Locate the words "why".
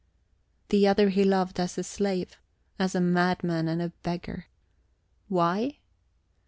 5.27-5.77